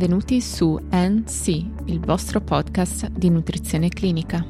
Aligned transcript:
Benvenuti 0.00 0.40
su 0.40 0.80
NC, 0.90 1.48
il 1.84 2.00
vostro 2.00 2.40
podcast 2.40 3.10
di 3.10 3.28
nutrizione 3.28 3.90
clinica. 3.90 4.42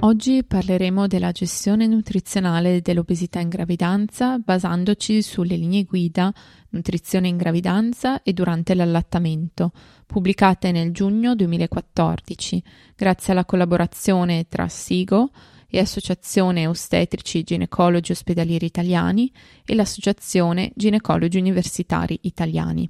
Oggi 0.00 0.44
parleremo 0.44 1.06
della 1.06 1.32
gestione 1.32 1.86
nutrizionale 1.86 2.82
dell'obesità 2.82 3.40
in 3.40 3.48
gravidanza 3.48 4.36
basandoci 4.36 5.22
sulle 5.22 5.56
linee 5.56 5.84
guida 5.84 6.30
Nutrizione 6.76 7.28
in 7.28 7.38
gravidanza 7.38 8.22
e 8.22 8.34
durante 8.34 8.74
l'allattamento, 8.74 9.72
pubblicate 10.04 10.72
nel 10.72 10.92
giugno 10.92 11.34
2014, 11.34 12.62
grazie 12.94 13.32
alla 13.32 13.46
collaborazione 13.46 14.46
tra 14.46 14.68
SIGO, 14.68 15.30
e 15.68 15.78
Associazione 15.78 16.66
Ostetrici 16.66 17.42
Ginecologi 17.42 18.12
Ospedalieri 18.12 18.66
Italiani 18.66 19.30
e 19.64 19.74
l'Associazione 19.74 20.72
Ginecologi 20.74 21.38
Universitari 21.38 22.18
Italiani. 22.22 22.88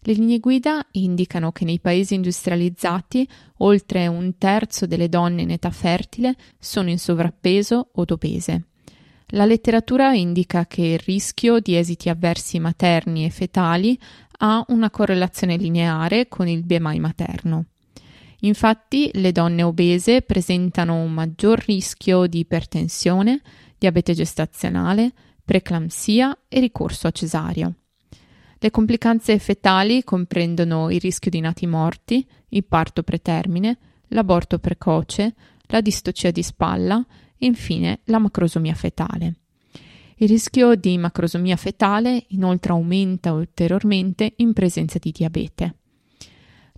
Le 0.00 0.12
linee 0.12 0.38
guida 0.38 0.86
indicano 0.92 1.50
che 1.50 1.64
nei 1.64 1.80
paesi 1.80 2.14
industrializzati 2.14 3.28
oltre 3.58 4.06
un 4.06 4.38
terzo 4.38 4.86
delle 4.86 5.08
donne 5.08 5.42
in 5.42 5.50
età 5.50 5.70
fertile 5.70 6.36
sono 6.58 6.90
in 6.90 6.98
sovrappeso 6.98 7.88
o 7.92 8.04
obese. 8.06 8.66
La 9.30 9.44
letteratura 9.44 10.14
indica 10.14 10.66
che 10.66 10.82
il 10.82 10.98
rischio 11.00 11.58
di 11.58 11.76
esiti 11.76 12.08
avversi 12.08 12.60
materni 12.60 13.24
e 13.24 13.30
fetali 13.30 13.98
ha 14.38 14.64
una 14.68 14.90
correlazione 14.90 15.56
lineare 15.56 16.28
con 16.28 16.46
il 16.46 16.62
BMI 16.62 17.00
materno. 17.00 17.64
Infatti 18.40 19.10
le 19.14 19.32
donne 19.32 19.62
obese 19.62 20.22
presentano 20.22 20.94
un 20.94 21.12
maggior 21.12 21.58
rischio 21.64 22.26
di 22.26 22.40
ipertensione, 22.40 23.40
diabete 23.78 24.12
gestazionale, 24.12 25.12
preeclampsia 25.44 26.38
e 26.48 26.60
ricorso 26.60 27.06
a 27.06 27.10
cesareo. 27.10 27.74
Le 28.58 28.70
complicanze 28.70 29.38
fetali 29.38 30.02
comprendono 30.02 30.90
il 30.90 31.00
rischio 31.00 31.30
di 31.30 31.40
nati 31.40 31.66
morti, 31.66 32.26
il 32.48 32.64
parto 32.64 33.02
pretermine, 33.02 33.78
l'aborto 34.08 34.58
precoce, 34.58 35.34
la 35.66 35.80
distocia 35.80 36.30
di 36.30 36.42
spalla 36.42 37.04
e 37.36 37.46
infine 37.46 38.00
la 38.04 38.18
macrosomia 38.18 38.74
fetale. 38.74 39.34
Il 40.16 40.28
rischio 40.28 40.74
di 40.74 40.96
macrosomia 40.96 41.56
fetale 41.56 42.24
inoltre 42.28 42.72
aumenta 42.72 43.32
ulteriormente 43.32 44.32
in 44.36 44.54
presenza 44.54 44.98
di 44.98 45.10
diabete. 45.10 45.74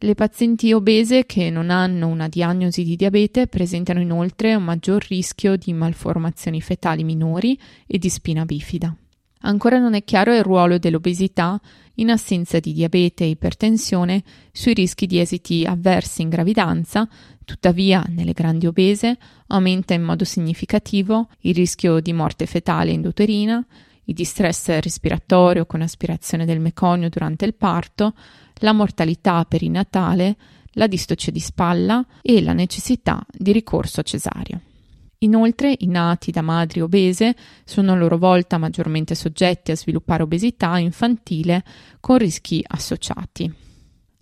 Le 0.01 0.15
pazienti 0.15 0.73
obese 0.73 1.27
che 1.27 1.51
non 1.51 1.71
hanno 1.71 2.07
una 2.07 2.29
diagnosi 2.29 2.85
di 2.85 2.95
diabete 2.95 3.49
presentano 3.49 4.01
inoltre 4.01 4.55
un 4.55 4.63
maggior 4.63 5.05
rischio 5.09 5.57
di 5.57 5.73
malformazioni 5.73 6.61
fetali 6.61 7.03
minori 7.03 7.59
e 7.85 7.99
di 7.99 8.09
spina 8.09 8.45
bifida. 8.45 8.95
Ancora 9.41 9.81
non 9.81 9.95
è 9.95 10.05
chiaro 10.05 10.33
il 10.33 10.45
ruolo 10.45 10.79
dell'obesità 10.79 11.61
in 11.95 12.11
assenza 12.11 12.61
di 12.61 12.73
diabete 12.73 13.25
e 13.25 13.31
ipertensione 13.31 14.23
sui 14.53 14.73
rischi 14.73 15.07
di 15.07 15.19
esiti 15.19 15.65
avversi 15.65 16.23
in 16.23 16.29
gravidanza, 16.29 17.09
tuttavia 17.45 18.05
nelle 18.09 18.35
grandi 18.35 18.67
obese 18.67 19.19
aumenta 19.49 19.95
in 19.95 20.03
modo 20.03 20.23
significativo 20.23 21.29
il 21.41 21.55
rischio 21.57 21.99
di 21.99 22.13
morte 22.13 22.47
fetale 22.47 22.93
endoterina, 22.93 23.67
il 24.09 24.15
distress 24.15 24.79
respiratorio 24.79 25.67
con 25.67 25.83
aspirazione 25.83 26.47
del 26.47 26.61
meconio 26.61 27.11
durante 27.11 27.45
il 27.45 27.55
parto, 27.55 28.15
la 28.61 28.73
mortalità 28.73 29.45
perinatale, 29.45 30.37
la 30.73 30.87
distocia 30.87 31.31
di 31.31 31.41
spalla 31.41 32.05
e 32.23 32.41
la 32.41 32.55
necessità 32.55 33.25
di 33.31 33.53
ricorso 33.53 34.01
a 34.01 34.05
cesareo. 34.05 34.61
Inoltre, 35.19 35.75
i 35.79 35.89
nati 35.89 36.31
da 36.31 36.43
madri 36.43 36.81
obese 36.81 37.35
sono 37.65 37.93
a 37.93 37.97
loro 37.97 38.17
volta 38.17 38.57
maggiormente 38.57 39.15
soggetti 39.15 39.73
a 39.73 39.77
sviluppare 39.77 40.23
obesità 40.23 40.79
infantile 40.79 41.63
con 42.01 42.19
rischi 42.19 42.65
associati. 42.67 43.53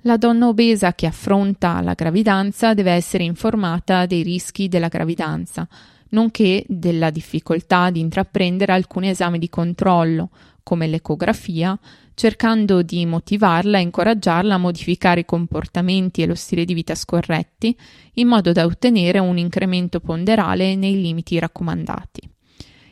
La 0.03 0.17
donna 0.17 0.49
obesa 0.49 0.95
che 0.95 1.07
affronta 1.07 1.81
la 1.81 1.95
gravidanza 1.95 2.75
deve 2.75 2.93
essere 2.93 3.25
informata 3.25 4.07
dei 4.07 4.23
rischi 4.23 4.69
della 4.69 4.89
gravidanza, 4.89 5.69
nonché 6.11 6.65
della 6.69 7.11
difficoltà 7.11 7.91
di 7.91 8.01
intraprendere 8.01 8.73
alcuni 8.73 9.09
esami 9.09 9.39
di 9.39 9.49
controllo, 9.49 10.31
come 10.63 10.87
l'ecografia, 10.87 11.79
cercando 12.15 12.83
di 12.83 13.07
motivarla 13.07 13.79
e 13.79 13.83
incoraggiarla 13.83 14.55
a 14.55 14.59
modificare 14.59 15.21
i 15.21 15.25
comportamenti 15.25 16.23
e 16.23 16.27
lo 16.27 16.35
stile 16.35 16.65
di 16.65 16.75
vita 16.75 16.95
scorretti, 16.95 17.77
in 18.15 18.27
modo 18.27 18.53
da 18.53 18.65
ottenere 18.65 19.19
un 19.19 19.39
incremento 19.39 20.01
ponderale 20.01 20.75
nei 20.75 21.01
limiti 21.01 21.39
raccomandati. 21.39 22.29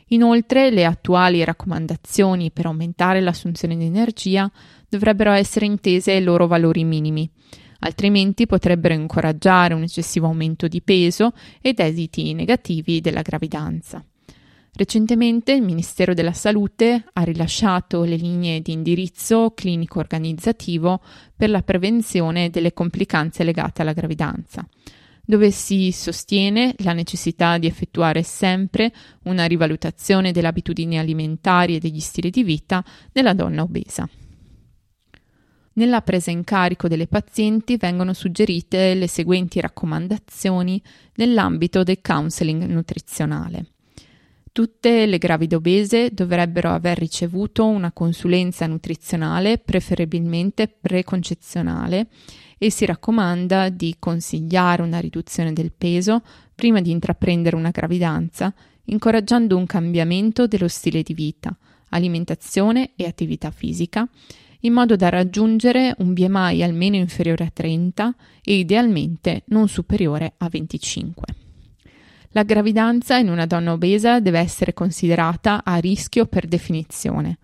Inoltre, 0.09 0.69
le 0.69 0.85
attuali 0.85 1.43
raccomandazioni 1.43 2.51
per 2.51 2.67
aumentare 2.67 3.21
l'assunzione 3.21 3.75
di 3.75 3.85
energia 3.85 4.49
dovrebbero 4.87 5.31
essere 5.31 5.65
intese 5.65 6.11
ai 6.11 6.23
loro 6.23 6.45
valori 6.45 6.83
minimi, 6.83 7.27
altrimenti 7.85 8.47
potrebbero 8.47 8.93
incoraggiare 8.93 9.73
un 9.73 9.83
eccessivo 9.83 10.25
aumento 10.25 10.67
di 10.67 10.81
peso 10.81 11.33
ed 11.61 11.79
esiti 11.79 12.33
negativi 12.33 12.99
della 12.99 13.21
gravidanza. 13.21 14.03
Recentemente 14.73 15.53
il 15.53 15.61
Ministero 15.61 16.13
della 16.13 16.33
Salute 16.33 17.05
ha 17.13 17.23
rilasciato 17.23 18.03
le 18.03 18.17
linee 18.17 18.61
di 18.61 18.73
indirizzo 18.73 19.51
clinico 19.55 19.99
organizzativo 19.99 21.01
per 21.33 21.49
la 21.49 21.61
prevenzione 21.61 22.49
delle 22.49 22.73
complicanze 22.73 23.45
legate 23.45 23.83
alla 23.83 23.93
gravidanza, 23.93 24.67
dove 25.23 25.51
si 25.51 25.91
sostiene 25.93 26.75
la 26.79 26.91
necessità 26.91 27.57
di 27.57 27.67
effettuare 27.67 28.23
sempre 28.23 28.91
una 29.23 29.45
rivalutazione 29.45 30.33
delle 30.33 30.47
abitudini 30.47 30.97
alimentari 30.97 31.75
e 31.75 31.79
degli 31.79 32.01
stili 32.01 32.29
di 32.29 32.43
vita 32.43 32.83
nella 33.13 33.33
donna 33.33 33.61
obesa. 33.61 34.09
Nella 35.77 36.01
presa 36.01 36.31
in 36.31 36.45
carico 36.45 36.87
delle 36.87 37.07
pazienti 37.07 37.75
vengono 37.75 38.13
suggerite 38.13 38.93
le 38.93 39.07
seguenti 39.07 39.59
raccomandazioni 39.59 40.81
nell'ambito 41.15 41.83
del 41.83 41.99
counseling 42.01 42.63
nutrizionale. 42.63 43.71
Tutte 44.53 45.05
le 45.05 45.17
gravide 45.17 45.55
obese 45.55 46.11
dovrebbero 46.13 46.69
aver 46.69 46.97
ricevuto 46.97 47.65
una 47.65 47.91
consulenza 47.91 48.67
nutrizionale, 48.67 49.57
preferibilmente 49.57 50.69
preconcezionale, 50.69 52.07
e 52.57 52.71
si 52.71 52.85
raccomanda 52.85 53.67
di 53.67 53.97
consigliare 53.99 54.81
una 54.81 54.99
riduzione 54.99 55.51
del 55.51 55.73
peso 55.73 56.21
prima 56.55 56.79
di 56.79 56.91
intraprendere 56.91 57.57
una 57.57 57.71
gravidanza, 57.71 58.53
incoraggiando 58.85 59.57
un 59.57 59.65
cambiamento 59.65 60.47
dello 60.47 60.69
stile 60.69 61.03
di 61.03 61.13
vita, 61.13 61.53
alimentazione 61.89 62.91
e 62.95 63.03
attività 63.07 63.51
fisica, 63.51 64.07
in 64.65 64.73
modo 64.73 64.95
da 64.95 65.09
raggiungere 65.09 65.93
un 65.99 66.13
BMI 66.13 66.63
almeno 66.63 66.95
inferiore 66.95 67.45
a 67.45 67.51
30 67.53 68.15
e 68.43 68.57
idealmente 68.57 69.43
non 69.47 69.67
superiore 69.67 70.33
a 70.37 70.49
25. 70.49 71.23
La 72.31 72.43
gravidanza 72.43 73.17
in 73.17 73.29
una 73.29 73.45
donna 73.45 73.73
obesa 73.73 74.19
deve 74.19 74.39
essere 74.39 74.73
considerata 74.73 75.63
a 75.63 75.77
rischio 75.77 76.25
per 76.25 76.47
definizione. 76.47 77.37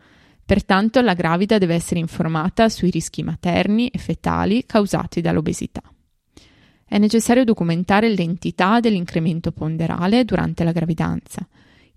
Pertanto 0.44 1.00
la 1.00 1.14
gravida 1.14 1.60
deve 1.60 1.76
essere 1.76 2.00
informata 2.00 2.68
sui 2.68 2.90
rischi 2.90 3.24
materni 3.24 3.88
e 3.88 4.00
fetali 4.00 4.66
causati 4.66 5.22
dall'obesità. 5.22 5.81
È 6.84 6.98
necessario 6.98 7.46
documentare 7.46 8.10
l'entità 8.10 8.81
dell'incremento 8.81 9.52
ponderale 9.52 10.26
durante 10.26 10.66
la 10.66 10.74
gravidanza. 10.74 11.48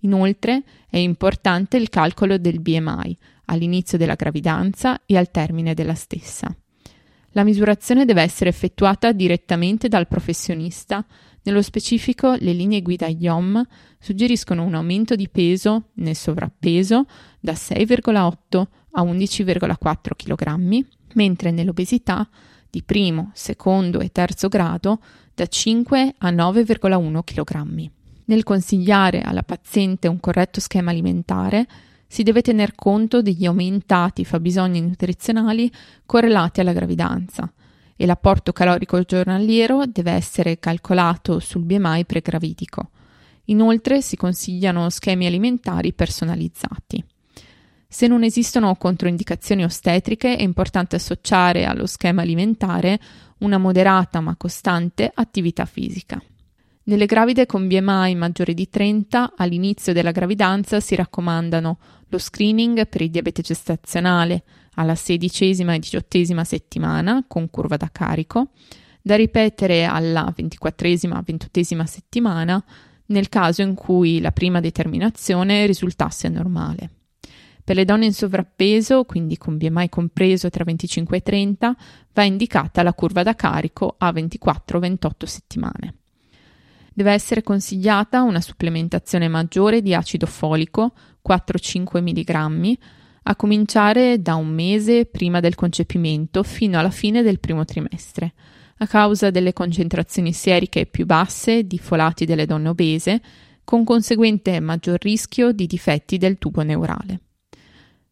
Inoltre 0.01 0.63
è 0.87 0.97
importante 0.97 1.77
il 1.77 1.89
calcolo 1.89 2.37
del 2.37 2.61
BMI 2.61 3.17
all'inizio 3.45 3.97
della 3.97 4.15
gravidanza 4.15 5.01
e 5.05 5.17
al 5.17 5.31
termine 5.31 5.73
della 5.73 5.95
stessa. 5.95 6.55
La 7.31 7.43
misurazione 7.43 8.05
deve 8.05 8.21
essere 8.21 8.49
effettuata 8.49 9.11
direttamente 9.11 9.87
dal 9.87 10.07
professionista 10.07 11.05
nello 11.45 11.61
specifico, 11.61 12.33
le 12.39 12.53
linee 12.53 12.81
guida 12.81 13.05
IOM 13.05 13.63
suggeriscono 13.99 14.63
un 14.63 14.73
aumento 14.73 15.15
di 15.15 15.29
peso 15.29 15.89
nel 15.95 16.15
sovrappeso 16.15 17.05
da 17.39 17.53
6,8 17.53 18.65
a 18.93 19.03
11,4 19.03 19.97
kg, 20.15 20.85
mentre 21.13 21.51
nell'obesità 21.51 22.27
di 22.67 22.81
primo, 22.81 23.29
secondo 23.35 23.99
e 23.99 24.11
terzo 24.11 24.47
grado 24.47 24.99
da 25.35 25.45
5 25.45 26.15
a 26.17 26.31
9,1 26.31 27.19
kg. 27.23 27.91
Nel 28.25 28.43
consigliare 28.43 29.21
alla 29.21 29.43
paziente 29.43 30.07
un 30.07 30.19
corretto 30.19 30.59
schema 30.59 30.89
alimentare, 30.89 31.67
si 32.07 32.23
deve 32.23 32.41
tener 32.41 32.75
conto 32.75 33.21
degli 33.21 33.45
aumentati 33.45 34.25
fabbisogni 34.25 34.81
nutrizionali 34.81 35.71
correlati 36.05 36.59
alla 36.59 36.73
gravidanza, 36.73 37.51
e 37.95 38.05
l'apporto 38.05 38.51
calorico 38.51 39.01
giornaliero 39.01 39.85
deve 39.85 40.11
essere 40.11 40.59
calcolato 40.59 41.39
sul 41.39 41.63
BMI 41.63 42.05
pregravidico. 42.05 42.89
Inoltre 43.45 44.01
si 44.01 44.15
consigliano 44.15 44.89
schemi 44.89 45.25
alimentari 45.25 45.93
personalizzati. 45.93 47.03
Se 47.87 48.07
non 48.07 48.23
esistono 48.23 48.75
controindicazioni 48.75 49.63
ostetriche 49.63 50.35
è 50.35 50.41
importante 50.41 50.97
associare 50.97 51.65
allo 51.65 51.85
schema 51.85 52.23
alimentare 52.23 52.99
una 53.39 53.57
moderata 53.57 54.19
ma 54.19 54.35
costante 54.35 55.09
attività 55.13 55.65
fisica. 55.65 56.21
Nelle 56.87 57.05
gravide 57.05 57.45
con 57.45 57.67
BMI 57.67 58.15
maggiore 58.15 58.53
di 58.53 58.69
30 58.69 59.33
all'inizio 59.37 59.93
della 59.93 60.11
gravidanza 60.11 60.79
si 60.79 60.95
raccomandano 60.95 61.77
lo 62.07 62.17
screening 62.17 62.87
per 62.87 63.01
il 63.01 63.09
diabete 63.09 63.41
gestazionale 63.41 64.43
alla 64.75 64.95
sedicesima 64.95 65.73
e 65.73 65.79
diciottesima 65.79 66.43
settimana 66.43 67.23
con 67.27 67.49
curva 67.49 67.77
da 67.77 67.89
carico, 67.91 68.49
da 69.01 69.15
ripetere 69.15 69.85
alla 69.85 70.31
ventiquattresima 70.35 71.19
e 71.19 71.23
ventottesima 71.25 71.85
settimana 71.85 72.63
nel 73.07 73.29
caso 73.29 73.61
in 73.61 73.75
cui 73.75 74.19
la 74.19 74.31
prima 74.31 74.59
determinazione 74.59 75.65
risultasse 75.65 76.27
normale. 76.27 76.89
Per 77.63 77.75
le 77.75 77.85
donne 77.85 78.05
in 78.05 78.13
sovrappeso, 78.13 79.05
quindi 79.05 79.37
con 79.37 79.57
BMI 79.57 79.89
compreso 79.89 80.49
tra 80.49 80.63
25 80.63 81.17
e 81.17 81.21
30, 81.21 81.75
va 82.13 82.23
indicata 82.23 82.83
la 82.83 82.93
curva 82.93 83.23
da 83.23 83.33
carico 83.33 83.95
a 83.97 84.11
24-28 84.11 85.25
settimane. 85.25 85.95
Deve 86.97 87.11
essere 87.11 87.43
consigliata 87.43 88.21
una 88.21 88.39
supplementazione 88.39 89.27
maggiore 89.27 89.81
di 89.81 89.93
acido 89.93 90.25
folico, 90.25 90.93
4-5 91.27 92.01
mg, 92.01 92.77
a 93.23 93.35
cominciare 93.35 94.21
da 94.21 94.35
un 94.35 94.47
mese 94.47 95.05
prima 95.05 95.41
del 95.41 95.55
concepimento 95.55 96.41
fino 96.41 96.79
alla 96.79 96.91
fine 96.91 97.21
del 97.21 97.41
primo 97.41 97.65
trimestre, 97.65 98.33
a 98.77 98.87
causa 98.87 99.29
delle 99.29 99.51
concentrazioni 99.51 100.31
sieriche 100.31 100.85
più 100.85 101.05
basse 101.05 101.67
di 101.67 101.77
folati 101.77 102.23
delle 102.23 102.45
donne 102.45 102.69
obese, 102.69 103.21
con 103.65 103.83
conseguente 103.83 104.57
maggior 104.61 104.97
rischio 105.01 105.51
di 105.51 105.67
difetti 105.67 106.17
del 106.17 106.37
tubo 106.37 106.61
neurale. 106.61 107.19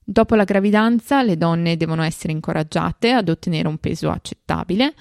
Dopo 0.04 0.36
la 0.36 0.44
gravidanza 0.44 1.24
le 1.24 1.38
donne 1.38 1.78
devono 1.78 2.04
essere 2.04 2.34
incoraggiate 2.34 3.14
ad 3.14 3.30
ottenere 3.30 3.70
un 3.70 3.78
peso 3.78 4.10
accettabile 4.10 4.94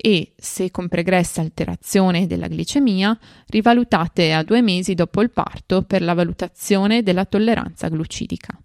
e, 0.00 0.34
se 0.36 0.70
con 0.70 0.86
pregressa 0.86 1.40
alterazione 1.40 2.28
della 2.28 2.46
glicemia, 2.46 3.18
rivalutate 3.48 4.32
a 4.32 4.44
due 4.44 4.62
mesi 4.62 4.94
dopo 4.94 5.20
il 5.22 5.30
parto 5.30 5.82
per 5.82 6.02
la 6.02 6.14
valutazione 6.14 7.02
della 7.02 7.24
tolleranza 7.24 7.88
glucidica. 7.88 8.56